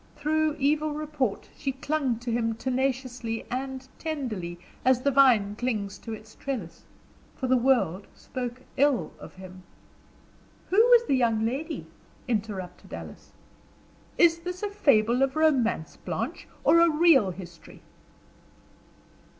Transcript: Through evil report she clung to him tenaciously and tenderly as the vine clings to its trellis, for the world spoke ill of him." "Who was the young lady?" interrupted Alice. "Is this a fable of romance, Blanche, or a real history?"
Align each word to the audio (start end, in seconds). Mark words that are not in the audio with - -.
Through 0.15 0.55
evil 0.57 0.93
report 0.93 1.49
she 1.55 1.73
clung 1.73 2.17
to 2.21 2.31
him 2.31 2.55
tenaciously 2.55 3.45
and 3.51 3.87
tenderly 3.99 4.57
as 4.83 5.03
the 5.03 5.11
vine 5.11 5.55
clings 5.55 5.99
to 5.99 6.11
its 6.11 6.33
trellis, 6.33 6.85
for 7.35 7.45
the 7.45 7.55
world 7.55 8.07
spoke 8.15 8.63
ill 8.77 9.13
of 9.19 9.35
him." 9.35 9.61
"Who 10.71 10.77
was 10.77 11.05
the 11.05 11.13
young 11.15 11.45
lady?" 11.45 11.85
interrupted 12.27 12.91
Alice. 12.95 13.31
"Is 14.17 14.39
this 14.39 14.63
a 14.63 14.71
fable 14.71 15.21
of 15.21 15.35
romance, 15.35 15.97
Blanche, 15.97 16.47
or 16.63 16.79
a 16.79 16.89
real 16.89 17.29
history?" 17.29 17.83